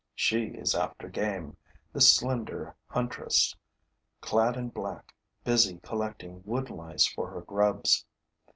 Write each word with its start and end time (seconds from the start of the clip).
She 0.15 0.45
is 0.45 0.73
after 0.73 1.07
game, 1.07 1.57
this 1.93 2.11
slender 2.15 2.75
huntress, 2.87 3.55
clad 4.19 4.57
in 4.57 4.69
black, 4.69 5.13
busy 5.43 5.77
collecting 5.83 6.41
wood 6.43 6.71
lice 6.71 7.05
for 7.05 7.29
her 7.29 7.41
grubs. 7.41 8.03